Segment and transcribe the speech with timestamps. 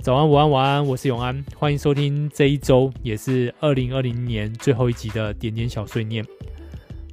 [0.00, 6.24] 早安，午安，晚安，我是永安，欢迎收听这一周也是二零二零年最后一集的点点小碎念。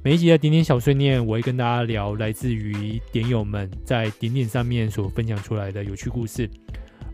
[0.04, 6.48] 每一集的点点小碎念，我会跟大家聊来自于点友们在点点上面所分享出来的有趣故事。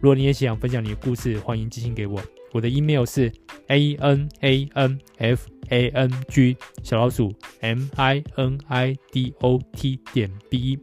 [0.00, 2.20] 如果你也想分享你的故事，欢迎寄信给我。
[2.52, 3.32] 我的 email 是
[3.68, 9.58] a n a n f a n g 小老鼠 m i n i d o
[9.72, 10.78] t 点 b。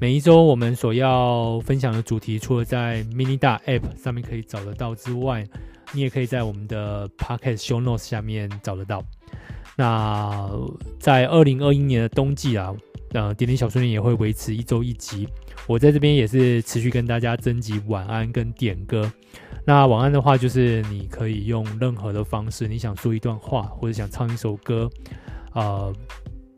[0.00, 5.46] 每一周我们所要分享的主题，除了在 mini 大 app 上面可以找得到之外，
[5.92, 9.02] 你也可以在我们的 podcast show notes 下面找得到。
[9.76, 10.50] 那
[10.98, 12.74] 在二零二一年的冬季啊，
[13.12, 15.28] 呃，点点小碎念也会维持一周一集。
[15.66, 19.10] 我在这边也是持续跟大家征集晚安跟点歌。
[19.64, 24.90] 那晚安的话，就是你可以用任何的方式，你想说一段话，或者想唱一首歌，
[25.54, 25.94] 呃，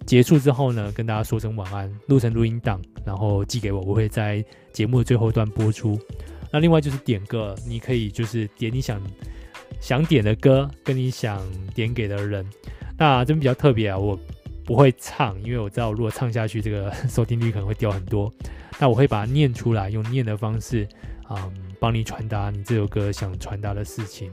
[0.06, 5.98] 结束之后呢，跟大家说声晚安，录成录音档，然后寄给我，我会在节目的最后一段播出。
[6.52, 9.00] 那另外就是点歌，你可以就是点你想
[9.80, 11.40] 想点的歌，跟你想
[11.72, 12.44] 点给的人。
[12.98, 14.18] 那这边比较特别啊，我
[14.64, 18.32] 不会唱，因为我知道如果唱下去，这个 收听率可能会掉很多。
[18.78, 20.86] 那我会把它念出来，用念的方式，
[21.30, 24.30] 嗯，帮你传达你这首歌想传达的事情。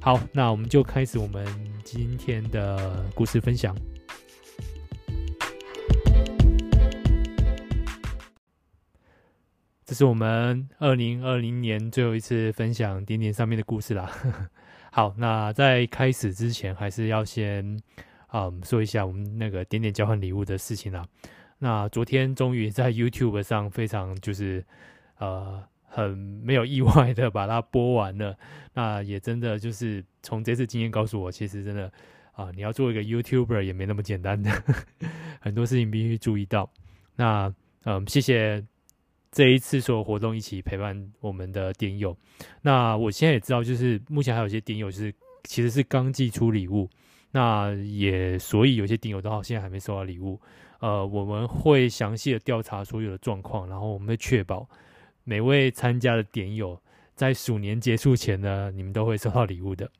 [0.00, 1.46] 好，那我们就开始我们
[1.84, 3.76] 今天的故事分享。
[9.90, 14.08] 这是我们二零二零年最后一次分享点点上面的故事啦。
[14.92, 17.76] 好，那在开始之前，还是要先，
[18.32, 21.04] 嗯，说一下我们那个点点交换礼物的事情啦。
[21.58, 24.64] 那昨天终于在 YouTube 上非常就是
[25.18, 28.38] 呃很没有意外的把它播完了。
[28.72, 31.92] 那也真的就是从这次经验告诉我，其实真的
[32.34, 34.52] 啊、你要做一个 YouTuber 也没那么简单的，
[35.42, 36.70] 很多事情必须注意到。
[37.16, 37.52] 那
[37.84, 38.62] 嗯，谢谢
[39.30, 42.16] 这一次所有活动一起陪伴我们的点友。
[42.62, 46.88] 那我现在也知道，就是目前还有一些点友是其实是刚寄出礼物，
[47.30, 50.40] 那也所以有些点友都好现在还没收到礼物。
[50.80, 54.68] 呃，我们会详细的调查所有的状况，然后我们会确保
[55.24, 56.80] 每位参加的点友
[57.14, 59.90] 在鼠年结束前呢，你们都会收到礼物的。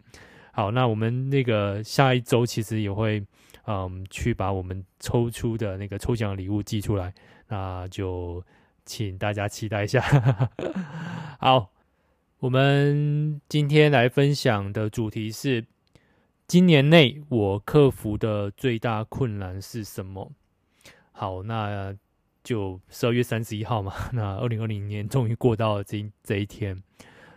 [0.52, 3.22] 好，那我们那个下一周其实也会，
[3.66, 7.12] 嗯，去把我们抽出的那个抽奖礼物寄出来，
[7.46, 8.42] 那就
[8.90, 10.02] 请大家期待一下。
[11.38, 11.70] 好，
[12.40, 15.64] 我们今天来分享的主题是：
[16.48, 20.32] 今年内我克服的最大困难是什么？
[21.12, 21.96] 好，那
[22.42, 23.94] 就十二月三十一号嘛。
[24.12, 26.76] 那二零二零年终于过到了这这一天。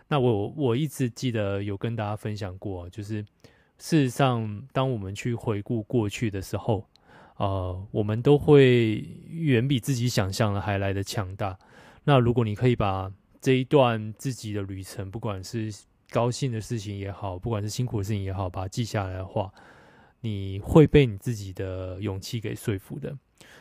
[0.08, 3.22] 那我我一直记得有跟大家分享过，就是
[3.78, 6.88] 事实上，当我们去回顾过去的时候，
[7.36, 11.58] 呃，我们都会远比自己想象的还来的强大。
[12.04, 15.72] 那如果你可以把这一段自己的旅程，不管是
[16.10, 19.52] 高兴的事情也好，不管是辛苦的事情也好，把它记下来的话，
[20.20, 23.16] 你会被你自己的勇气给说服的。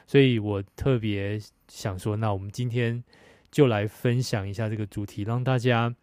[0.05, 3.03] 所以我特别想说，那我们今天
[3.49, 5.93] 就来分享一下这个主题，让大家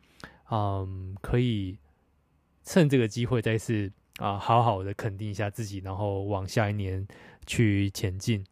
[0.50, 1.78] 嗯可以
[2.64, 7.06] 趁这个机会再次啊好好的肯定一下自己，然后往下一年
[7.46, 8.44] 去前进。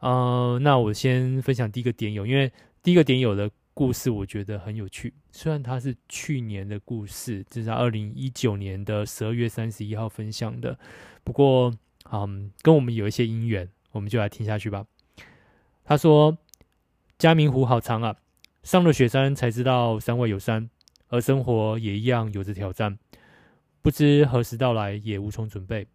[0.00, 10.78] 嗯，那我先分享第一个点友，因为第一个点友的故事我觉得很有趣，虽然它是去年的故事，这是在二零一九年的十二月三十一号分享的，
[11.22, 11.72] 不过
[12.10, 13.68] 嗯跟我们有一些因缘。
[13.92, 14.86] 我们就来听下去吧。
[15.84, 16.38] 他说
[17.18, 18.16] ：“嘉明湖好长啊，
[18.62, 20.70] 上了雪山才知道山外有山，
[21.08, 22.98] 而生活也一样有着挑战，
[23.82, 25.86] 不知何时到来，也无从准备。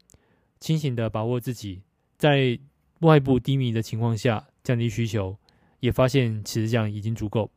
[0.59, 1.81] 清醒的把握自己，
[2.17, 2.59] 在
[3.01, 5.37] 外部低迷的情况下降低需求，
[5.79, 7.51] 也发现其实这样已经足够。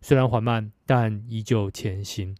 [0.00, 2.34] 虽然缓慢，但依旧前行。”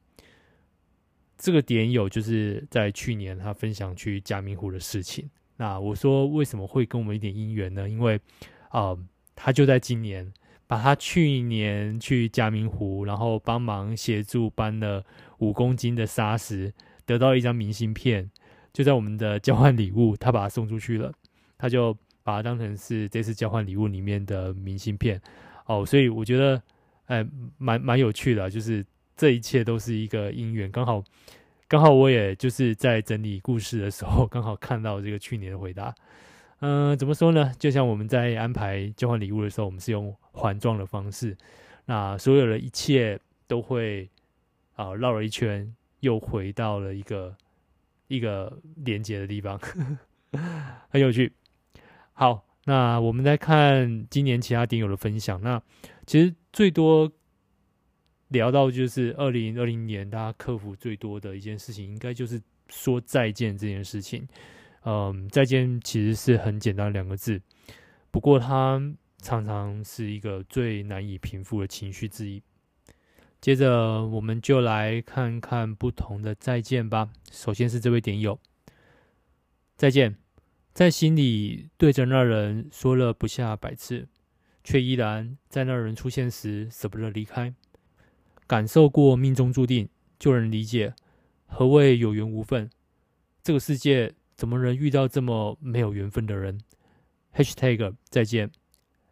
[1.36, 5.30] 这个点有就是在去年他分享去嘉明湖的事情。
[5.56, 7.88] 那我说为什么会跟我们一点姻缘呢？
[7.88, 8.20] 因为，
[8.68, 8.96] 啊、
[9.34, 10.30] 他就在今年
[10.66, 15.02] 把他去年去嘉明湖，然后帮忙协助搬了
[15.38, 16.74] 五公斤的砂石，
[17.06, 18.30] 得到一张明信片，
[18.72, 21.10] 就在我们的交换礼物，他把它送出去了，
[21.60, 21.92] 他就
[22.22, 25.20] 把它当成是这次交换礼物里面的明信片。
[25.66, 26.62] 哦，所以我觉得，
[27.06, 27.26] 哎，
[27.58, 28.84] 蛮蛮有趣的，就是
[29.16, 31.04] 这一切都是一个因缘，刚好。
[31.68, 35.94] 刚好我也就是在整理故事的时候， 刚好看到这个去年的回答。
[36.58, 37.52] 嗯、怎么说呢？
[37.60, 41.36] 就像我们在安排交换礼物的时候，我们是用环状的方式，
[41.86, 43.16] 那所有的一切
[43.46, 44.10] 都会
[44.74, 47.36] 啊绕了一圈，又回到了一个
[48.08, 49.56] 一个连接的地方，
[50.90, 51.32] 很有趣。
[52.20, 55.40] 好，那我们来看今年其他点友的分享。
[55.40, 55.62] 那
[56.06, 57.10] 其实最多
[58.28, 62.38] 聊到就是二零二零年大家克服最多的一件事情，应该就是
[62.68, 64.28] 说再见这件事情。
[64.84, 67.40] 嗯，再见其实是很简单两个字，
[68.10, 68.78] 不过它
[69.22, 72.42] 常常是一个最难以平复的情绪之一。
[73.40, 77.08] 接着，我们就来看看不同的再见吧。
[77.32, 78.38] 首先是这位点友，
[79.78, 80.16] 再见，
[80.80, 84.08] 在心里对着那人说了不下百次，
[84.64, 87.52] 却依然在那人出现时舍不得离开。
[88.46, 90.94] 感受过命中注定，就能理解
[91.44, 92.70] 何谓有缘无分。
[93.42, 96.58] 这个世界怎么能遇到这么没有缘分的人
[97.34, 98.50] ？#hashtag 再见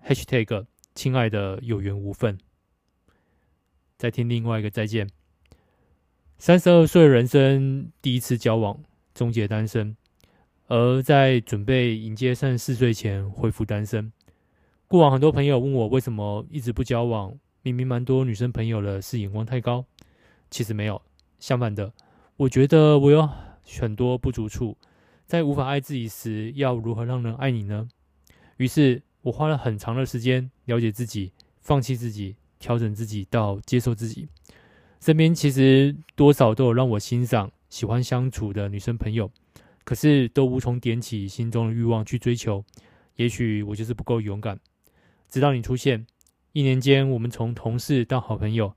[0.02, 0.64] ，#hashtag
[0.94, 2.38] 亲爱的有缘无分。
[3.98, 5.06] 再听另外一个再见。
[6.38, 8.82] 三十二岁人生第一次交往，
[9.12, 9.98] 终结单身，
[10.68, 14.12] 而在准备迎接三十四岁前恢复单身。
[14.86, 17.36] 过往很多朋友问我为什么一直不交往。
[17.62, 19.84] 明明蛮多女生朋友了，是眼光太高？
[20.48, 21.02] 其实没有，
[21.38, 21.92] 相反的，
[22.36, 23.28] 我觉得我有
[23.78, 24.78] 很多不足处。
[25.26, 27.88] 在无法爱自己时，要如何让人爱你呢？
[28.56, 34.28] 于是我花了很长的时间了解自己，放弃自己，调整自己，到接受自己。
[35.00, 39.30] 身边其实多少都有让我欣赏、喜欢相处的女生朋友，
[39.88, 42.62] 可是都无从点起心中的欲望去追求。
[43.16, 44.60] 也许我就是不够勇敢。
[45.30, 46.06] 直到你出现。
[46.52, 48.74] 一年间，我们从同事到好朋友，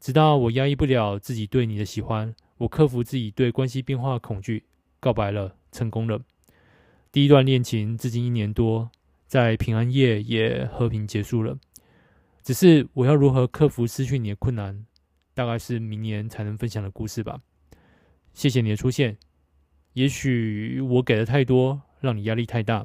[0.00, 4.64] 直到我压抑不了自己对你的喜欢，我克服自己对关系变化的恐惧，
[5.00, 6.18] 告白了，成功了。
[7.12, 8.90] 第一段恋情至今一年多，
[9.26, 11.58] 在平安夜也和平结束了。
[12.42, 14.86] 只是我要如何克服失去你的困难，
[15.34, 17.38] 大概是明年才能分享的故事吧。
[18.32, 19.18] 谢谢你的出现，
[19.94, 22.84] 也许我给的太多，让你压力太大。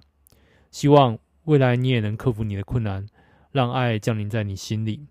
[0.71, 3.05] 希望未来你也能克服你的困难。
[3.51, 5.07] 让爱降临在你心里。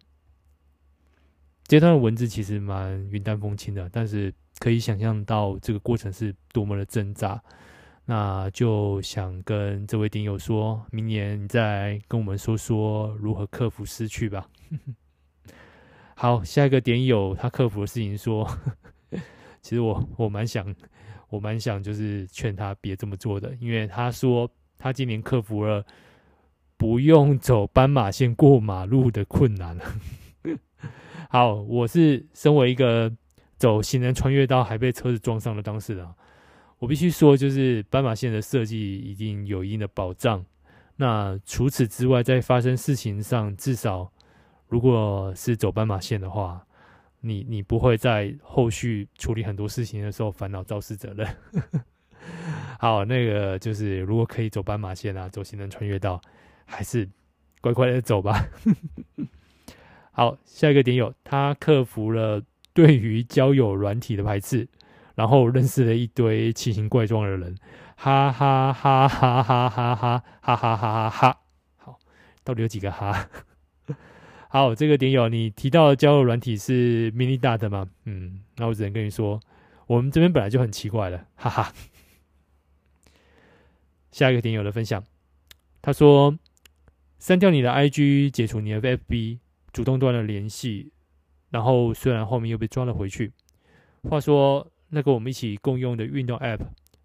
[1.64, 7.42] 这段文字其实蛮云淡风轻的，但是可以想象到这个过程是多么的挣扎。
[8.04, 14.48] 那就想跟这位顶友说，明年你再跟我们说说如何克服失去吧。
[16.14, 18.48] 好，下一个点友他克服的事情说，
[19.60, 20.72] 其实我我蛮想，
[21.28, 25.84] 我蛮想就是劝他别这么做的，因为他说他今年克服了。
[26.80, 29.76] 不用走斑马线过马路的困难。
[31.28, 33.12] 好，我是身为一个
[33.56, 36.06] 走行人穿越道还被车子撞上的当事人，
[36.78, 40.46] 我必须说，就是斑马线的设计一定有一定的保障。
[40.94, 44.12] 那除此之外，在发生事情上，至少
[44.68, 46.64] 如果是走斑马线的话，
[47.20, 51.28] 你你不会在后续处理很多事情的时候烦恼肇事责任。
[52.78, 56.20] 好，那个就是如果可以走斑马线啊，走行人穿越道。
[56.70, 57.08] 还是
[57.62, 58.44] 乖乖的走吧。
[60.12, 62.42] 好，下一个点友，他克服了
[62.74, 64.68] 对于交友软体的排斥，
[65.14, 67.56] 然后认识了一堆奇形怪状的人，
[67.96, 71.40] 哈哈哈哈哈哈哈哈哈哈哈哈。
[71.78, 71.98] 好，
[72.44, 73.30] 到底有几个哈？
[74.48, 77.88] 好，这个点友，你提到的交友软体是 mini dot 吗？
[78.04, 79.40] 嗯，那我只能跟你说，
[79.86, 81.72] 我们这边本来就很奇怪了，哈哈。
[84.10, 85.04] 下一个点友的分享，
[85.80, 86.38] 他说。
[87.20, 89.38] 删掉你的 IG，解除你的 FB，
[89.72, 90.92] 主动断了联系，
[91.50, 93.32] 然后虽然后面又被抓了回去。
[94.08, 96.60] 话说，那个我们一起共用的运动 App，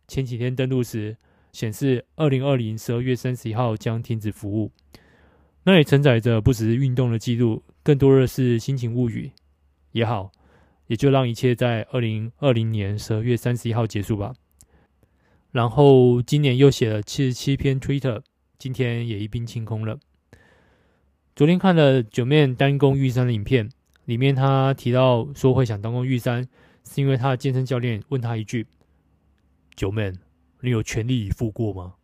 [0.07, 1.17] 前几天登录时
[1.51, 4.71] 显示，二零二零十二月三十一号将停止服务。
[5.65, 9.31] 那里承载着不只是运动的记录，更多的是心情物语。
[9.91, 10.31] 也好，
[10.87, 14.33] 也就让一切在二零二零年十二月三十一号结束吧。
[15.51, 18.21] 然后今年又写了七十七篇 Twitter。
[18.59, 19.99] 今天也一并清空了。
[21.35, 23.69] 昨天看了九面单攻玉山的影片，
[24.05, 26.47] 里面他提到说会想单攻玉山，
[26.85, 28.65] 是因为他的健身教练问他一句
[29.75, 30.17] ：“九面，
[30.61, 31.95] 你有全力以赴过吗？”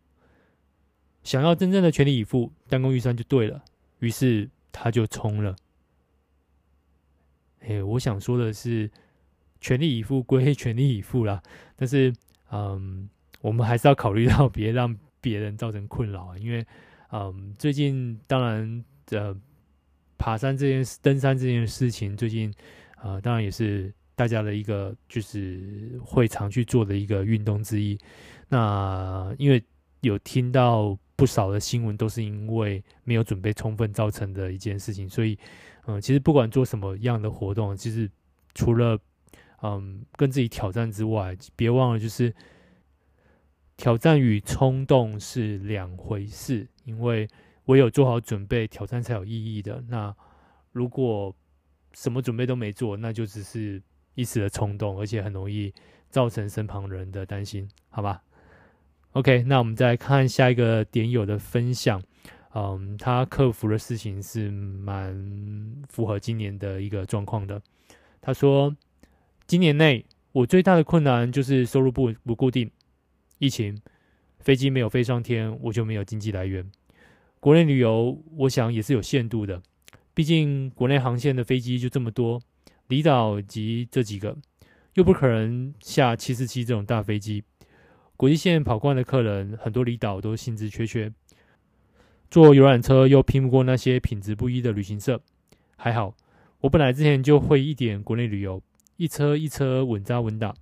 [1.22, 3.64] 想要真正的全力以赴，单攻玉山就对了。
[3.98, 5.56] 于是他就冲了。
[7.60, 8.90] 哎，我想说的是，
[9.60, 11.42] 全力以赴归全力以赴啦，
[11.76, 12.12] 但是，
[12.50, 13.08] 嗯，
[13.40, 14.96] 我们还是要考虑到别让。
[15.22, 16.66] 别人造成困扰啊，因为，
[17.12, 19.36] 嗯，最近当然，呃，
[20.16, 22.50] 爬山这件事、登山这件事情，最近，
[23.02, 27.98] 呃，当然也是大家的一个就是会常去做的一个运动之一。
[28.48, 29.62] 那因为
[30.00, 35.38] 有听到不少的新闻，都是因为没有准备充分造成的一件事情，所以，
[35.84, 38.10] 嗯，其实不管做什么样的活动，其实
[38.54, 38.98] 除了，
[39.60, 42.34] 嗯，跟自己挑战之外，别忘了就是。
[43.76, 47.26] 挑战与冲动是两回事，因为
[47.64, 49.82] 唯有做好准备，挑战才有意义的。
[49.88, 50.14] 那
[50.72, 51.34] 如果
[51.94, 53.82] 什么准备都没做，那就只是
[54.14, 55.72] 一时的冲动，而且很容易
[56.10, 58.22] 造成身旁人的担心，好吧
[59.12, 62.02] ？OK，那我们再看下一个点友的分享。
[62.52, 65.14] 嗯，他克服的事情是蛮
[65.88, 67.62] 符合今年的一个状况的。
[68.20, 68.76] 他说，
[69.46, 72.70] 今年内我最大的困难就是收入不不固定，
[73.38, 73.80] 疫情，
[74.40, 76.68] 飞机没有飞上天，我就没有经济来源。
[77.38, 79.62] 国内旅游，我想也是有限度的，
[80.12, 82.40] 毕竟国内航线的飞机就这么多，
[82.88, 84.36] 离岛及这几个，
[84.94, 87.44] 又不可能下七四七这种大飞机。
[88.20, 91.10] 国际线跑惯的客人，很多离岛都兴致缺缺。
[92.30, 95.18] 坐游览车又拼不过那些品质不一的旅行社，
[95.78, 96.14] 还好
[96.60, 98.62] 我本来之前就会一点国内旅游，
[98.98, 100.54] 一车一车稳扎稳打，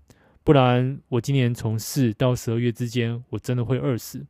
[0.45, 4.25] 不然我今年从四到十二月之间，我真的会饿死。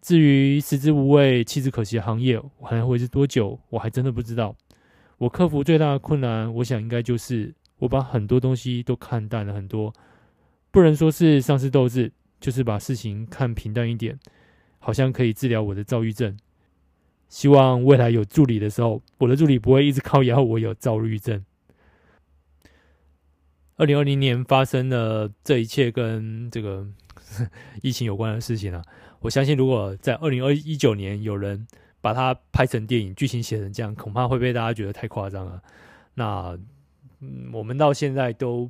[0.00, 4.56] 至于食之无味弃之可惜的行业，我还会是多久，我还真的不知道。
[5.18, 9.92] 我克服最大的困难，我想应该就是我把很多东西都看淡了很多，
[10.74, 14.18] 不能说是丧失斗志，就是把事情看平淡一点。
[14.80, 16.36] 好像可以治疗我的躁郁症。
[17.28, 21.44] 希望未来有助理的时候，我的助理不会一直靠腰我有躁郁症。
[23.76, 26.84] 二零二零年发生了这一切跟这个
[27.82, 28.82] 疫情有关的事情啊，
[29.20, 31.66] 我相信如果在二零二一九年有人
[32.00, 35.62] 把它拍成电影，剧情写成这样，恐怕会被大家觉得太夸张了。
[36.14, 36.58] 那，
[37.52, 38.68] 我们到现在都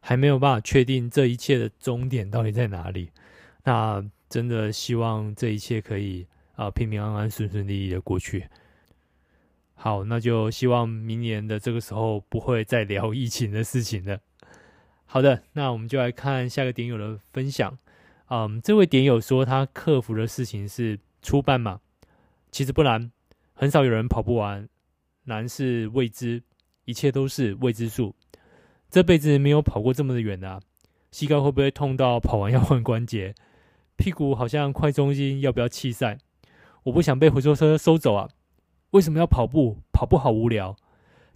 [0.00, 3.10] 还没有办法确定这一切的终点到底在哪里。
[3.64, 4.04] 那。
[4.30, 8.46] 真的希望这一切可以啊、平平安安、顺顺利利的过去。
[9.72, 14.20] 好，那就希望明年的这个时候不会再聊疫情的事情了。
[15.06, 17.78] 好的，那我们就来看下个点友的分享。
[18.28, 21.80] 嗯，这位点友说他克服的事情是初半马，
[22.50, 23.10] 其实不难，
[23.54, 24.68] 很少有人跑不完，
[25.24, 26.42] 难是未知，
[26.84, 28.14] 一切都是未知数。
[28.90, 30.60] 这辈子没有跑过这么的远啊，
[31.10, 33.34] 膝盖会不会痛到跑完要换关节？
[33.96, 36.18] 屁股好像快中心，要不要弃赛？
[36.84, 38.30] 我不想被回收车收走啊！
[38.92, 39.78] 为什么要跑步？
[39.92, 40.76] 跑步好无聊。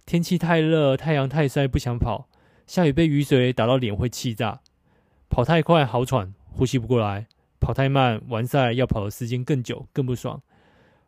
[0.05, 2.27] 天气太热，太阳太晒，不想跑。
[2.65, 4.61] 下雨被雨水打到脸会气炸。
[5.29, 7.27] 跑太快好喘，呼吸不过来。
[7.59, 10.41] 跑太慢，完赛要跑的时间更久，更不爽。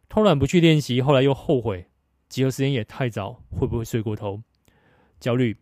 [0.07, 1.87] 偷懒不去练习，后来又后悔。
[2.29, 4.41] 集合时间也太早，会不会睡过头？
[5.19, 5.57] 焦虑，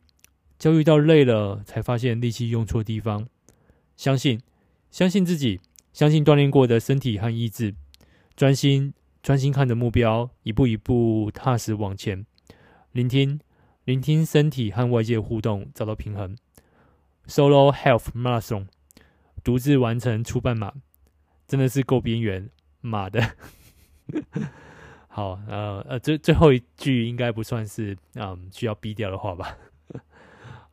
[0.64, 3.28] 焦虑到累了，才发现力气用错地方。
[3.98, 4.40] 相信，
[4.90, 5.60] 相信自己。
[5.92, 7.76] 相信锻炼过的身体和意志，
[8.38, 12.26] 专心专心看着目标，一步一步踏实往前。
[12.94, 13.42] 聆听
[13.84, 16.38] 聆听身体和外界互动，找到平衡。
[17.28, 18.68] Solo Half Marathon，
[19.44, 20.76] 独自完成初半马，
[21.46, 23.36] 真的是够边缘，妈的！
[25.10, 29.58] 好，呃呃，最最后一句应该不算是嗯需要逼掉的话吧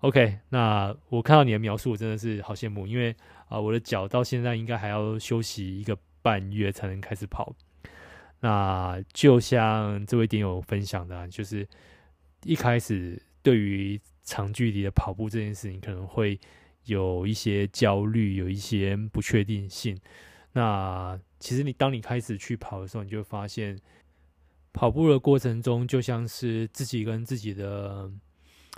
[0.00, 3.14] ？OK，那我看到你的描述，我真的是好羡慕，因为。
[3.50, 7.52] 啊，我的脚到现在应该还要休息一个半月才能开始跑。
[8.38, 11.66] 那就像这位点友分享的，就是
[12.45, 16.38] 一开始对于长距离的跑步这件事情，可能会
[16.85, 19.99] 有一些焦虑，有一些不确定性。
[20.52, 23.76] 那其实你当你开始去跑的时候，你就会发现，
[24.73, 28.09] 跑步的过程中就像是自己跟自己的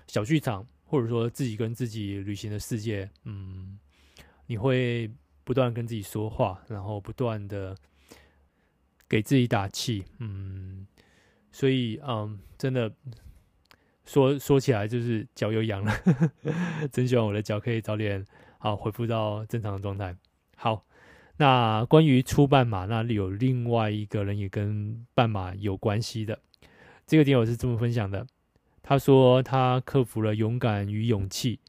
[0.07, 3.79] 小剧场，或者说自己跟自己旅行的世界，嗯。
[4.49, 5.11] 你会
[5.45, 7.75] 不断跟自己说话，然后不断的
[9.09, 10.87] 给自己打气，嗯，
[11.51, 12.93] 所以嗯，真的
[14.05, 15.95] 说说起来就是脚又痒了，
[16.93, 18.23] 真希望我的脚可以早点
[18.59, 20.15] 好恢复到正常的状态。
[20.57, 20.85] 好，
[21.39, 26.39] 那关于初半马，那里有另外一个人也跟半马有关系的，
[27.07, 28.27] 这个点我是这么分享的，
[28.83, 31.61] 他说他克服了勇敢与勇气，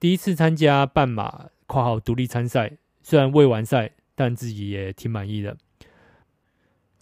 [0.00, 1.50] 第一次参加半马。
[1.70, 5.54] 括号独立参赛，虽然未完赛，但自己也挺满意的。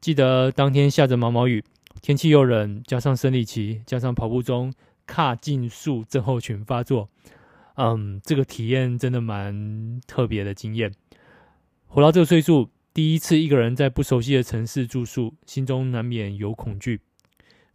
[0.00, 1.62] 记得当天下着毛毛雨，
[2.03, 4.75] 天气又冷，加上生理期，加上跑步中
[5.07, 7.09] 髂胫束症候群发作，
[7.76, 10.93] 嗯，这个体验真的蛮特别的经验。
[11.87, 17.00] 活到这个岁数，第一次一个人在不熟悉的城市住宿，心中难免有恐惧。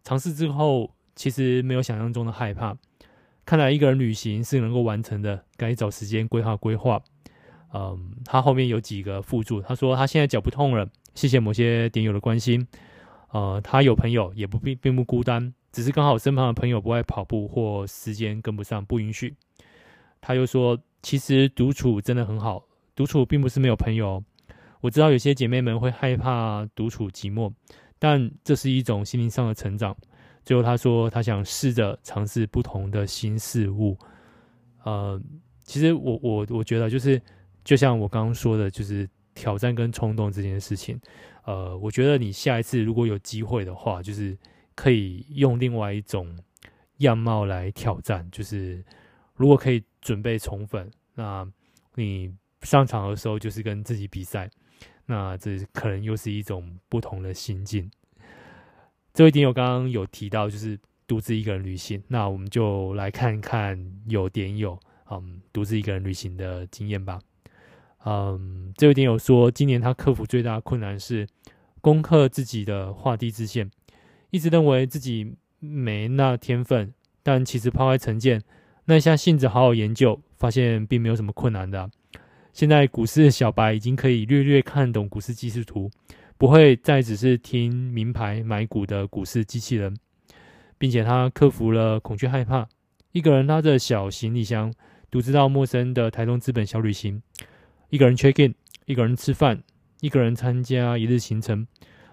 [0.04, 2.76] 尝试之后，其实没有想象中的害怕。
[3.44, 7.02] 看来一个人旅行是能够完成的，该找时间规划规划。
[7.74, 12.66] 嗯，他后面有几个附注，他说他现在脚不痛了，谢谢某些点友的关心。
[13.30, 19.34] 呃，他有朋友，也不并并不孤单，只是刚好身旁的朋友不爱跑步或时间跟不上，不允许。
[20.20, 22.64] 他又说，其实独处真的很好，
[22.94, 24.22] 独处并不是没有朋友。
[24.82, 27.52] 我知道有些姐妹们会害怕独处寂寞，
[27.98, 29.96] 但这是一种心灵上的成长。
[30.44, 33.96] 最后他说他想试着尝试不同的新事物。
[34.84, 35.20] 呃，
[35.64, 37.20] 其实我我我觉得就是
[37.64, 41.00] 就像我刚刚说的，就是挑战跟冲动这件事情。
[41.44, 44.36] 呃，我觉得你下一次如果有机会的话，就是
[44.74, 46.36] 可以用另外一种
[46.98, 48.28] 样貌来挑战。
[48.30, 48.84] 就是
[49.34, 51.46] 如果可以准备充分，那
[51.94, 52.32] 你
[52.62, 54.50] 上场的时候就是跟自己比赛，
[55.06, 57.90] 那这可能又是一种不同的心境。
[59.14, 62.02] 这一点我刚刚有提到，就是独自一个人旅行。
[62.08, 64.78] 那我们就来看看有点有
[65.10, 67.20] 嗯独自一个人旅行的经验吧。
[68.04, 71.26] 嗯，这位点友说，今年他克服最大的困难是
[71.80, 73.70] 攻克自己的画地自限，
[74.30, 76.92] 一直认为自己没那天分，
[77.22, 78.42] 但其实抛开成见，
[78.86, 81.90] 耐下性子好好研究，发现并没有什么困难的。
[82.52, 85.90] 现在股市小白已经可以略略看懂股市技术图，
[86.42, 89.96] 不会再只是听名牌买股的股市机器人，
[90.76, 92.68] 并且他克服了恐惧害怕，
[93.12, 94.74] 一个人拉着小行李箱，
[95.08, 97.22] 独自到陌生的台东资本小旅行。
[97.90, 98.56] 一个人 check in，
[98.86, 99.62] 一个人吃饭，
[100.00, 101.64] 一个人参加一日行程，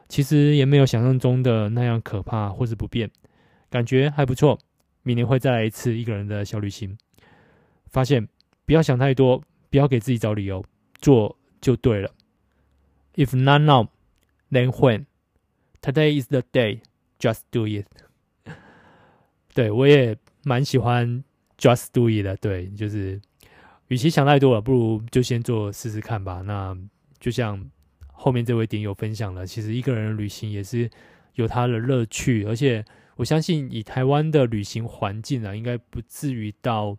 [0.07, 3.09] 其实也没有想象中的那样可怕或是不便，
[3.67, 4.59] 感觉还不错。
[5.01, 6.95] 明年会再来一次一个人的小旅行。
[7.87, 8.27] 发现
[8.67, 10.63] 不要想太多，不要给自己找理由，
[11.01, 12.11] 做就对了。
[13.15, 13.87] If not now,
[14.51, 15.05] then when?
[15.81, 16.81] Today is the day.
[17.19, 17.85] Just do it.
[19.53, 21.23] 对，我也蛮喜欢
[21.57, 23.19] just do it 的，对，就是。
[23.87, 26.43] 与其想太多了，不如就先做试试看吧。
[26.45, 26.77] 那
[27.19, 27.59] 就像
[28.05, 30.87] 后面这位点友分享了，其实一个人旅行也是
[31.33, 36.95] 有它的乐趣，而且我相信以台湾的旅行环境啊，应该不至于到，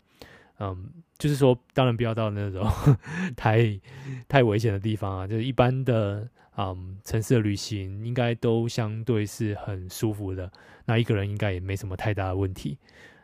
[0.58, 2.68] 嗯，就是说，当然不要到那种
[3.36, 3.80] 太
[4.26, 5.28] 太危险的地方啊。
[5.28, 6.28] 就是一般的，
[6.60, 10.50] 嗯，城市的旅行应该都相对是很舒服的。
[10.84, 12.76] 那一个人应该也没什么太大的问题。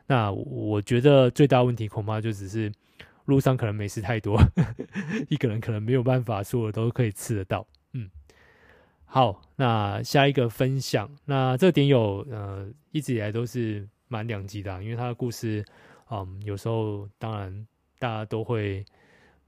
[0.06, 2.72] 那我觉得最大问题恐怕就只是。
[3.26, 4.40] 路上可能美食太多，
[5.28, 7.66] 一个人可能没有办法所有都可以吃得到。
[7.90, 8.08] 嗯，
[9.04, 15.64] 好，那下一个分享，那这点有呃一直以来都是蛮两极的啊，因为他的故事，
[16.08, 17.66] 嗯，有时候当然
[17.98, 18.84] 大家都会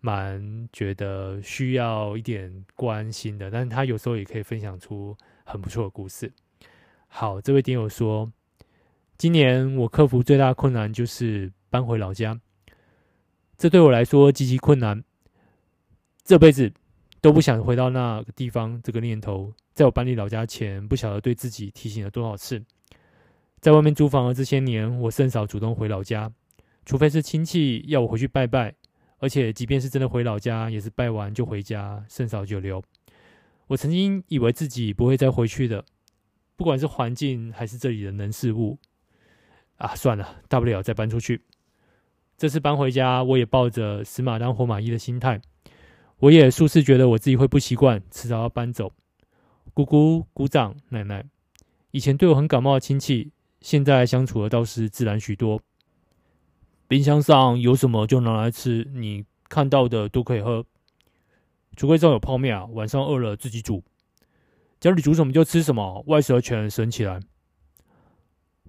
[0.00, 6.32] 蛮觉得需要一点关心的，但是他有时候也可以分享出很不错的故事。
[7.08, 8.30] 好，这位点友说，
[9.16, 12.38] 今年我克服最大困难就是搬回老家。
[13.56, 15.02] 这对我来说极其困难，
[16.22, 16.72] 这辈子
[17.20, 18.80] 都不想回到那个地方。
[18.82, 22.64] 这个念头，在我搬离老家前，不晓得对自己提醒了多少次。
[23.58, 26.30] 在外面租房的这些年，我甚少主动回老家，
[26.87, 28.72] 除非是亲戚要我回去拜拜。
[29.18, 32.83] 而且，即便是真的回老家，也是拜完就回家，甚少久留。
[33.66, 35.85] 我曾经以为自己不会再回去的，
[36.57, 38.78] 不管是环境还是这里的人事物。
[39.76, 41.42] 啊，算了，大不了再搬出去。
[42.37, 45.40] 这次搬回家，我也抱着死马当活马医的心态。
[46.18, 48.92] 我也数次觉得我自己会不习惯，迟早要搬走。
[49.74, 51.24] 姑姑、姑丈、奶奶，
[51.92, 55.61] 以前对我很感冒的亲戚，现在相处的倒是自然许多。
[56.88, 60.64] 冰箱上有什么就拿来吃，你看到的都可以喝。
[61.77, 63.85] 橱柜中有泡面啊，晚上饿了自己煮。
[64.81, 67.20] 家里煮什么就吃什么，外食全省起来。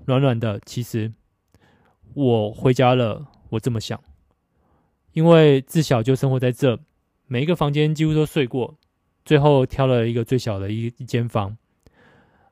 [0.06, 1.14] 暖暖的，其实
[2.14, 3.26] 我回家了。
[3.52, 4.00] 我这么想，
[5.14, 6.78] 因为自小就生活在这，
[7.26, 8.78] 每一个房间几乎都睡过，
[9.26, 11.58] 最后挑了一个最小的一一间房。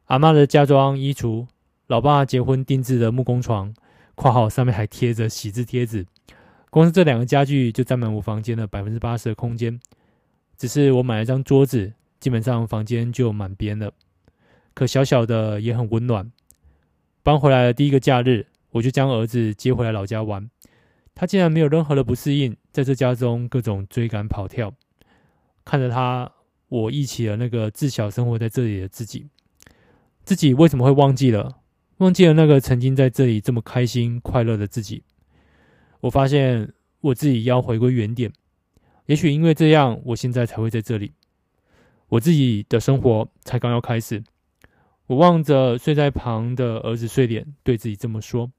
[0.06, 1.45] 阿嬷的家装衣橱，
[1.86, 3.71] 老爸结婚定制的木工床
[4.17, 6.03] （括号上面还贴着喜字贴纸），
[6.71, 9.80] 光是这两个家具就占满我房间的百分之八十的空间。
[10.58, 13.93] 只是我买了张桌子，基本上房间就满编了。
[14.73, 16.32] 可小小的也很温暖。
[17.21, 20.49] 搬回来的第一个假日，我就将儿子接回来老家玩。
[21.13, 24.73] 他竟然没有任何的不适应，在这家中各种追赶跑跳，
[25.63, 26.32] 看着他，
[26.69, 29.27] 我忆起了那个自小生活在这里的自己。
[30.23, 31.58] 自己为什么会忘记了？
[31.97, 35.03] 忘记了那个曾经在这里这么开心快乐的自己。
[36.01, 38.31] 我发现我自己要回归原点。
[39.05, 41.13] 也许因为这样，我现在才会在这里。
[42.10, 44.23] 我自己的生活才刚要开始。
[45.07, 48.51] 我望着睡在旁的儿子睡脸，对自己这么说，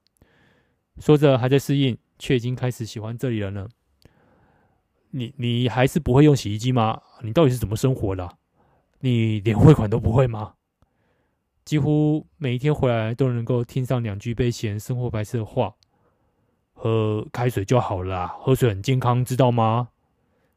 [0.99, 1.97] 说着还在适应。
[2.21, 3.65] 却已经开始喜欢这里了呢。
[5.11, 7.01] 你你还是不会用洗衣机吗？
[7.23, 8.29] 你到底是怎么生活的？
[8.99, 10.55] 你连汇款都不会吗？
[11.69, 15.75] 几乎每一天回来都能够听上两句被嫌生活白痴的话。
[16.73, 19.89] 喝开水就好了啦，喝水很健康，知道吗？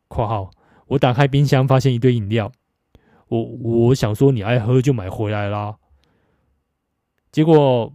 [0.09, 0.51] 括号
[0.87, 2.51] 我打开冰箱，发现一堆饮料。
[3.29, 5.77] 我我想说你爱喝就买回来啦。
[7.31, 7.93] 结果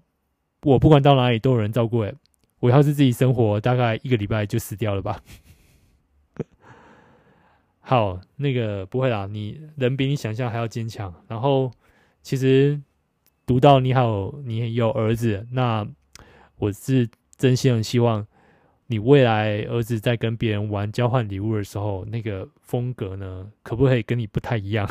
[0.62, 2.02] 我不管到哪里都有人照顾。
[2.02, 2.14] 诶，
[2.60, 5.20] 我要是自己生活，大概一个礼拜就死掉了吧。
[7.82, 11.12] 好，那个不会啦，你人比你想象还要坚强。
[11.28, 11.72] 然后，
[12.22, 12.80] 其实
[13.48, 15.88] 读到你好，你有儿子，那
[16.58, 18.28] 我是真心很希望
[18.88, 24.86] 你未来儿子在跟别人玩交换礼物的时候，那个风格呢，可不可以跟你不太一样？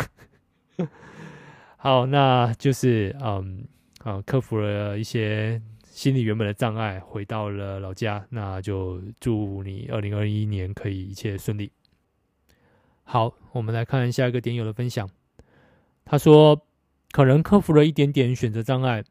[1.76, 3.62] 好，那就是嗯
[4.02, 11.70] 啊，克服了一些心理原本的障碍，回到了老家，那就祝你二零二一年可以一切顺利。
[13.04, 15.06] 好，我们来看下一个点友的分享。
[16.06, 16.58] 他说
[17.16, 19.02] ：“可能克服了一点点选择障碍，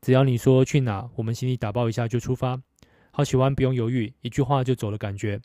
[0.00, 2.60] 只要你说去哪，我们行李打包一下就出发。
[3.12, 5.40] 好喜欢不用犹豫，一句话就走的感觉。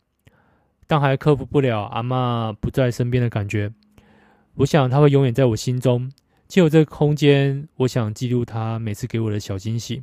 [0.88, 3.72] 但还克服不了阿嬷不在身边的感觉。
[4.54, 6.10] 我想她会永远在我心中。
[6.48, 10.02] 借由这个空间，我想记录她每次给我的小惊喜。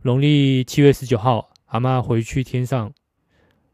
[0.00, 2.90] 农历七月十九号，阿嬷回去天上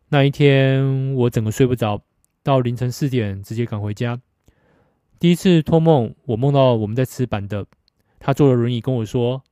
[0.09, 2.03] 那一天，我整个睡不着。”
[2.43, 4.21] 到凌晨四点，直接赶回家。
[5.23, 7.65] 第一次托梦，我梦到我们在吃板的，
[8.19, 9.45] 他坐了轮椅跟我说：“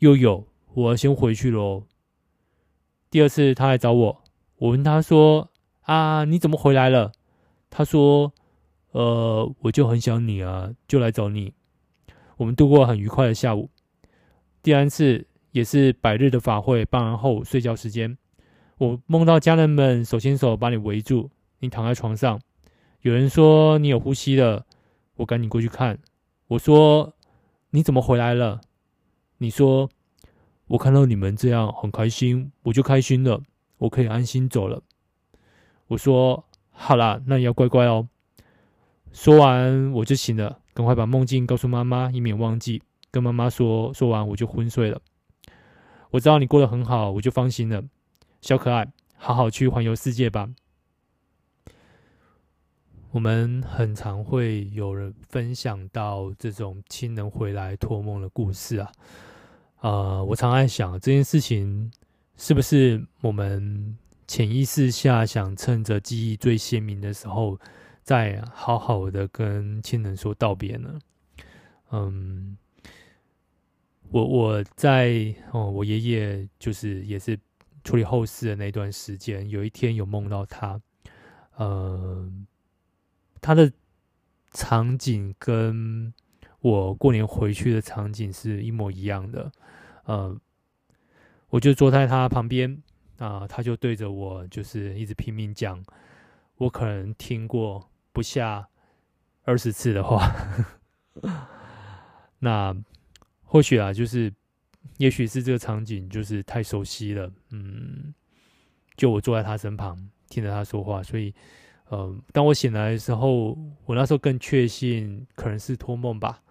[0.00, 1.84] 悠悠，我要先回去喽。”
[3.08, 4.24] 第二次他来找我，
[4.56, 5.52] 我问他说
[5.86, 7.12] ：“啊，你怎么回来了？”
[7.70, 8.32] 他说
[8.90, 11.52] ：“呃，我就很想你啊，就来找你。”
[12.36, 13.70] 我们度过很愉快的下午。
[14.64, 18.18] 第三次也是百日的法会办完后睡觉时间，
[18.78, 21.30] 我梦到家人们手牵手把你围住。
[21.60, 22.40] 你躺在床上，
[23.06, 24.66] 有人说你有呼吸了，
[25.14, 25.96] 我赶紧过去看。
[26.48, 27.14] 我说
[27.70, 28.60] 你怎么回来了？
[29.38, 29.88] 你说
[30.66, 33.40] 我看到你们这样很开心，我就开心了，
[33.78, 34.82] 我可以安心走了。
[35.86, 38.08] 我说好啦，那你要乖乖哦。
[39.12, 42.82] 说完我就醒了，赶快把梦境告诉妈妈，以免忘记。
[43.12, 45.00] 跟妈妈说，说完我就昏睡了。
[46.10, 47.84] 我知道你过得很好，我就放心了。
[48.40, 50.48] 小可爱，好好去环游世界吧。
[53.12, 58.92] 我们很常会有人分享到这种亲人回来托梦的故事啊，
[59.80, 61.90] 呃，我常在想这件事情
[62.36, 67.58] 是不是我们潜意识下想趁着记忆最鲜明的时候，
[68.02, 70.98] 再好好的跟亲人说道别呢？
[71.92, 72.58] 嗯，
[74.10, 77.38] 我我在哦，我爷爷就是也是
[77.82, 80.78] 处理后事的那段时间，有一天有梦到他，
[81.54, 82.30] 呃。
[83.46, 83.70] 他的
[84.50, 86.12] 场景跟
[86.58, 89.52] 我过年回去的场景是一模一样的，
[90.02, 90.36] 呃，
[91.50, 92.82] 我就坐在他旁边
[93.18, 95.80] 啊，他就对着我就是一直拼命讲，
[96.56, 98.66] 我可能听过不下
[99.44, 100.28] 二十次的话，
[102.40, 102.76] 那
[103.44, 104.34] 或许啊，就是
[104.98, 108.12] 也许是这个场景就是太熟悉了，嗯，
[108.96, 111.32] 就我坐在他身旁听着他说话，所以。
[111.90, 116.42] 嗯，当我醒来的时候，我那时候更确信可能是托梦吧。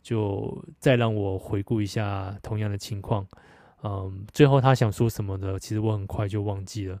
[0.00, 3.26] 就再让我回顾一下同样的情况。
[3.82, 6.98] 嗯，最后他想说什么的，其实我很快就忘记了。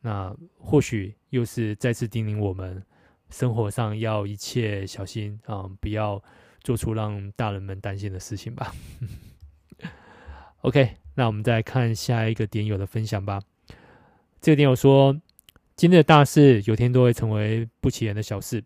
[0.00, 2.82] 那或许又是再次叮咛我们，
[3.28, 6.22] 生活上要一切小心啊，嗯，不要
[6.62, 8.72] 做出让大人们担心的事情吧。
[10.62, 13.42] OK，那我们再看下一个点友的分享吧。
[14.40, 15.20] 这个点友说。
[15.76, 18.64] 今天的大事，有天都会成为不起眼的小事。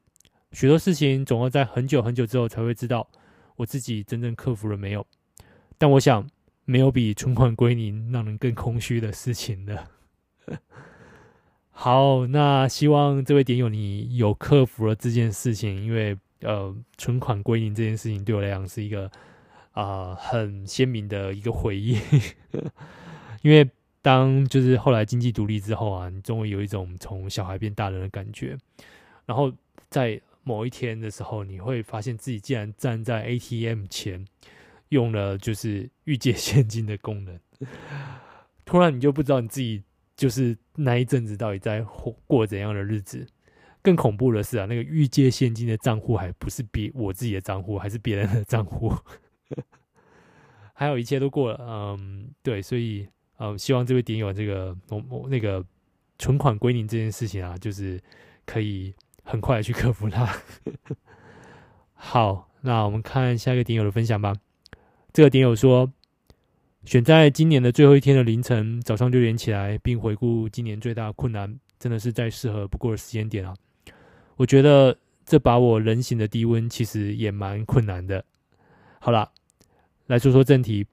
[0.52, 3.10] 许多事情总要在很久很久之后才会知道，
[3.56, 5.04] 我自己真正克服了没有。
[5.76, 6.24] 但我想，
[6.64, 9.90] 没有比存款归零让人更空虚的事情了。
[11.72, 19.10] 好，那希望这位点友你有克服了这件事情，因为呃，存款归零这件事情对我来讲是一个
[19.72, 21.98] 啊、很鲜明的一个回忆，
[23.42, 23.68] 因为。
[24.02, 28.56] 当就是后来经济独立之后啊，你终于有一种从小孩变大人的感觉。
[29.26, 29.52] 然后
[29.90, 34.24] 在某一天的时候，你会发现自己竟然站在 ATM 前，
[34.88, 37.38] 用了就是 预借现金的功能。
[38.64, 39.82] 突然你就不知道你自己
[40.16, 41.84] 就是那一阵子到底在
[42.26, 43.26] 过怎样的日子。
[43.82, 48.94] 更恐怖的是啊，那个预借现金的账户还不是别我自己的账户，还是别人的账户。
[50.74, 53.06] 还有一切都过了，嗯，对，所以。
[53.40, 55.64] 呃，希望这位点友这个我我那个
[56.18, 57.98] 存款归零这件事情啊，就是
[58.44, 58.92] 可以
[59.24, 60.30] 很快的去克服它。
[61.94, 64.34] 好，那我们看下一个点友的分享吧。
[65.14, 65.90] 这个点友说，
[66.84, 73.56] 选在今年的最后一天的凌晨，早上六点起来，并回顾今年最大的困难，真的是再适合不过的时间点啊。
[74.36, 78.22] 我觉得这把我人形的低温其实也蛮困难的。
[78.98, 79.32] 好了，
[80.08, 80.86] 来说说正题。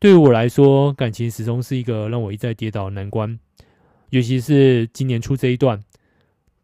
[0.00, 3.36] 对于我来说，感情始终是一个让我一再跌倒的难关，
[4.10, 5.82] 尤其是今年初这一段，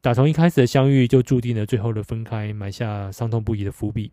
[0.01, 4.13] 打从一开始的相遇就注定了最后的分开，埋下伤痛不已的伏笔。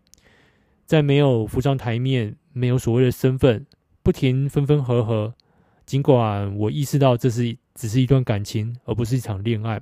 [0.86, 3.64] 在没有浮上台面、没有所谓的身份、
[4.02, 5.34] 不停分分合合，
[5.86, 9.80] 尽管我意识到这是只是一段感情，而不是一场恋爱，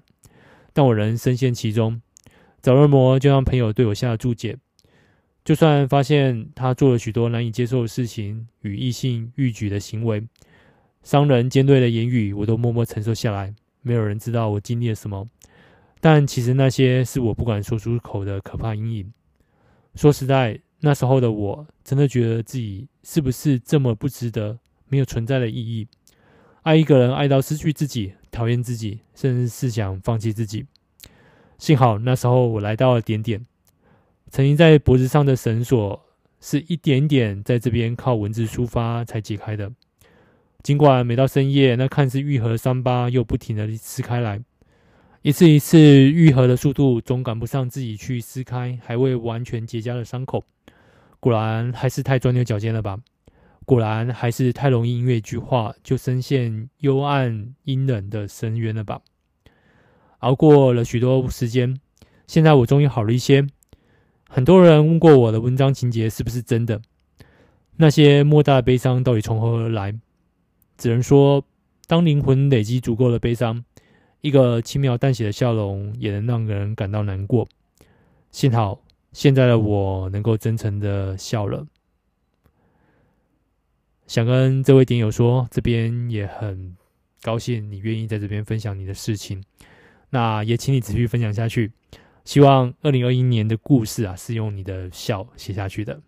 [0.75, 2.03] 但我仍深陷其中。
[2.61, 4.59] 找人魔就让朋友对我下了注解，
[5.51, 10.23] 就算发现他做了许多难以接受的事情与异性欲举的行为，
[11.03, 13.53] 伤人尖锐的言语，我都默默承受下来。
[13.83, 15.27] 没有人知道我经历了什么，
[16.01, 19.13] 但其实那些是我不敢说出口的可怕阴影。
[19.97, 25.89] 说实在，那时候的我真的觉得自己是不是这么不值得，没有存在的意义？
[26.63, 30.65] 爱一个人爱到失去自己，讨厌自己，甚至是想放弃自己。
[31.59, 33.45] 幸好那时候我来到了点点，
[34.31, 36.01] 曾经在脖子上的绳索
[36.41, 39.73] 是一点点在这边靠文字抒发才解开的。
[40.63, 44.41] 尽管每到深夜，那看似愈合的伤疤又不停的撕开来，
[45.23, 50.45] 一次一次愈合的速度总赶不上自己去撕开还未完全结痂的伤口。
[51.19, 52.99] 果然还是太钻牛角尖了吧？
[53.65, 59.01] 果然还是太容易因为一句话就深陷幽暗阴冷的深渊了吧？
[60.19, 61.81] 熬过了许多时间，
[62.27, 63.47] 现在我终于好了一些。
[64.33, 66.81] 很多人问过我的文章情节是不是真的，
[67.77, 69.93] 那些莫大的悲伤到底从何而来？
[70.79, 71.45] 只能说，
[71.89, 73.65] 当灵魂累积足够的悲伤，
[74.21, 77.49] 一个轻描淡写的笑容也能让人感到难过。
[78.31, 78.81] 幸好
[79.13, 81.67] 现在的我能够真诚的笑了。
[84.07, 86.77] 想跟这位点友说，这边也很
[87.23, 89.43] 高兴你愿意在这边分享你的事情。
[90.11, 91.73] 那也请你继续分享下去。
[92.25, 96.01] 希望二零二一年的故事啊，是用你的笑写下去的。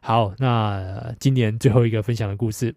[0.00, 2.74] 好，那今年最后一个分享的故事，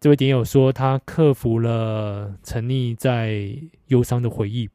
[0.00, 4.68] 这位点友说，他克服了沉溺在忧伤的回忆。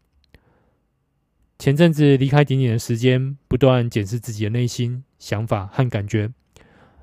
[1.58, 6.30] 前阵子离开点点的时间，不断检视自己的内心想法和感觉。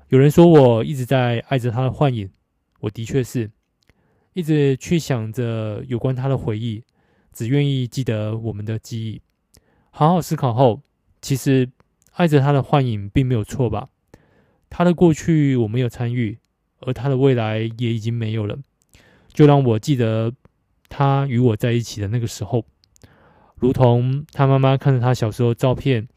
[0.09, 2.29] 有人说我一直在爱着他的幻影，
[2.79, 3.49] 我的确是。
[4.33, 6.83] 一直去想着有关他的回忆，
[7.37, 9.21] 只愿意记得我们的记忆。
[9.91, 10.81] 好好思考后，
[11.21, 11.69] 其实
[12.13, 13.89] 爱着他的幻影并没有错吧？
[14.71, 16.39] 他的过去我没有参与，
[16.79, 18.57] 而他的未来也已经没有了。
[19.31, 20.33] 就让我记得
[20.89, 22.65] 他与我在一起的那个时候，
[23.53, 26.07] 如同他妈妈看着他小时候照片，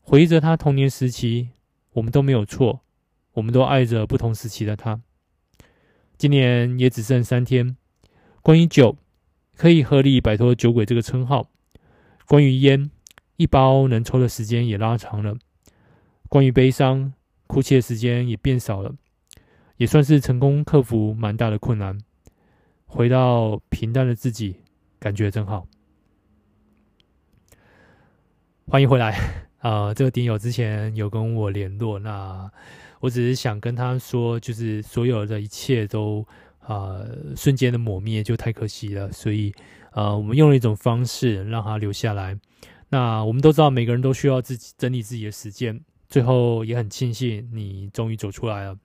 [0.00, 1.48] 回忆着他童年时期。
[1.94, 2.82] 我们都没有错，
[3.32, 5.00] 我们都爱着不同时期的他。
[6.16, 7.76] 今年也只剩三天。
[8.42, 8.96] 关于酒，
[9.62, 11.48] 可以合理摆脱“酒鬼”这个称号；
[12.26, 12.90] 关于烟，
[13.36, 15.36] 一包能抽的时间也拉长了；
[16.28, 17.12] 关于悲伤，
[17.46, 18.92] 哭泣的时间也变少了，
[19.76, 21.96] 也算是成功克服蛮大的困难。
[22.86, 24.56] 回到平淡的自己，
[24.98, 25.68] 感觉真好。
[28.66, 29.12] 欢迎回来
[29.58, 29.94] 啊、 呃！
[29.94, 32.50] 这个点友之前有跟我联络，那。
[32.98, 36.24] 我只是想跟他说，就是所有的一切都
[36.62, 37.00] 啊、
[37.36, 39.10] 瞬间的抹灭，就太可惜了。
[39.12, 39.52] 所以，
[39.92, 42.38] 呃，我们用了一种方式让他留下来。
[42.88, 45.80] 那我们都知道，每个人都需要自己整理自己的时间。
[46.08, 48.76] 最后也很庆幸你终于走出来了。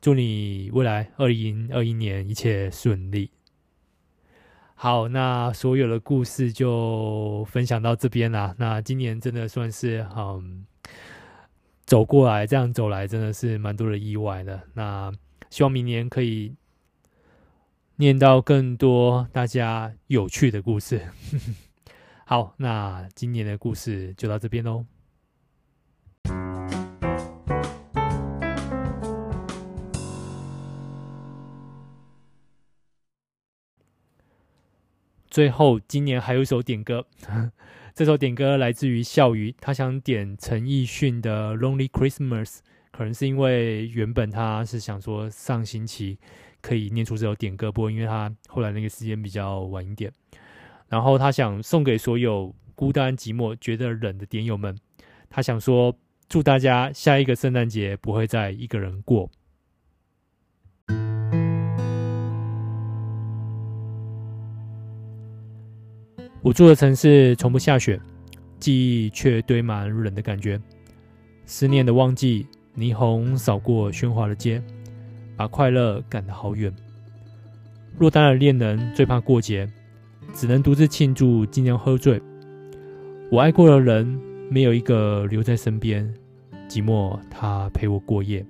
[0.00, 3.30] 祝你未来二零二一年一切顺利。
[4.74, 8.54] 好，那所有的故事就分享到这边啦。
[8.58, 10.64] 那今年真的算是嗯。
[11.86, 14.60] 走过来，这样走来真的是蛮多的意外的。
[14.74, 15.12] 那
[15.50, 16.54] 希望明年可以
[18.00, 21.02] 念到更多大家有趣的故事。
[22.24, 24.86] 好，那今年的故事就到这边喽。
[35.28, 37.04] 最后，今年还有一首点歌。
[37.92, 42.46] 这首点歌来自于笑鱼，他想点陈奕迅的《Lonely Christmas》，
[42.92, 46.18] 可能是因为原本他是想说上星期
[46.60, 50.12] 可以念出这首点歌，不因为他后来那个时间比较晚一点，
[50.88, 54.76] 然后他想送给所有孤单寂寞觉得冷的点友们，
[55.28, 55.96] 他想说
[56.28, 59.30] 祝大家下一个圣诞节不会再一个人过。
[66.42, 68.00] 我住的城市从不下雪，
[68.58, 70.58] 记忆却堆满冷的感觉。
[71.44, 74.62] 思念的旺季，霓虹扫过喧哗的街，
[75.40, 76.70] 把快乐赶得好远。
[77.98, 79.66] 落单的恋人最怕过节，
[80.34, 82.20] 只能独自庆祝，尽量喝醉。
[83.30, 86.12] 我爱过的人，没有一个留在身边，
[86.68, 88.44] 寂寞他陪我过夜。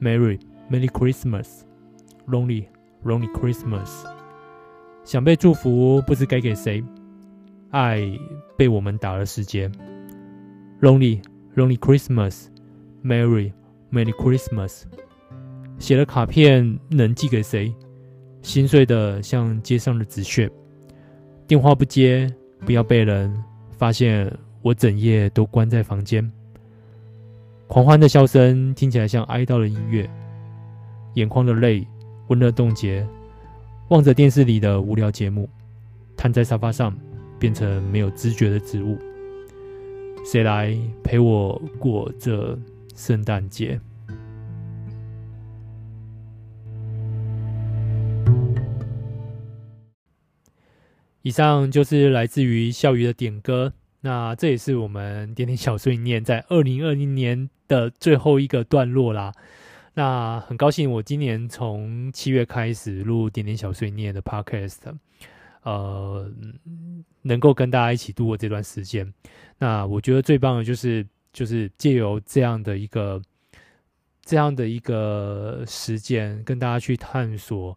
[0.00, 0.38] Mary。
[0.70, 2.66] Merry Christmas，Lonely
[3.04, 4.04] Lonely Christmas。
[5.02, 6.84] 想被祝福，不知该给谁。
[7.70, 8.00] 爱
[8.56, 9.72] 被我们打了时间。
[10.80, 11.20] Lonely
[11.56, 13.52] Lonely Christmas，Merry
[13.90, 14.84] Merry Christmas。
[15.80, 17.74] 写了卡片能寄给谁？
[18.42, 20.48] 心碎的像街上的纸屑。
[21.48, 22.32] 电话不接，
[22.64, 23.34] 不要被人
[23.76, 24.32] 发现。
[24.62, 26.30] 我整夜都关在房间。
[27.66, 30.06] 狂欢的笑声听起来像哀悼的音乐。
[31.14, 31.86] 眼眶的泪
[32.28, 33.06] 温热冻结。
[33.88, 35.48] 望着电视里的无聊节目，
[36.14, 36.94] 瘫在沙发上，
[37.38, 38.98] 变成没有知觉的植物。
[40.26, 42.56] 谁来陪我过这
[42.94, 43.80] 圣诞节？
[51.22, 53.72] 以上就是来自于笑鱼的点歌。
[54.02, 59.30] 那这也是我们点点小碎念在二零二零年的最后一个段落啦。
[59.92, 64.78] 那很高兴，我今年从七月开始录点点小碎念的 podcast，
[65.62, 66.32] 呃，
[67.20, 69.12] 能够跟大家一起度过这段时间。
[69.58, 73.20] 那我觉得最棒的就是，就是借由这样的一个
[74.24, 77.76] 这样的一个时间，跟大家去探索。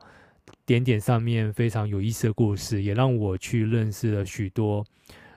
[0.65, 4.86] 点点上面非常有意思的故事，也让我去认识了许多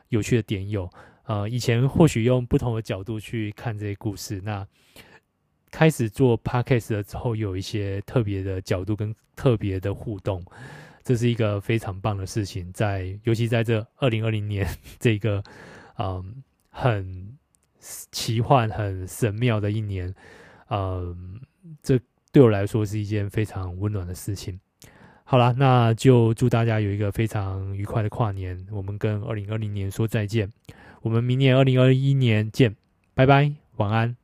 [0.08, 0.88] 有趣的点友。
[1.24, 4.64] 呃，以前或许用不同的角度去看这些故事，那
[5.72, 10.44] 开始做 podcast 了之后，有一些特别的角度跟特别的互动，
[11.02, 12.72] 这是一个非常棒的事情。
[12.72, 14.64] 在尤其在这二零二零年
[15.00, 15.42] 这个
[15.98, 17.36] 嗯很
[17.80, 20.14] 奇幻、很神妙的一年，
[20.70, 21.40] 嗯，
[21.82, 21.98] 这
[22.30, 24.60] 对我来说是一件非常温暖的事情。
[25.28, 28.64] 好了，那就祝大家有一个非常愉快的跨年。
[28.70, 30.48] 我们跟二零二零年说再见，
[31.02, 32.76] 我们明年二零二一年见，
[33.12, 34.16] 拜拜，晚安。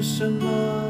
[0.00, 0.87] 是什么。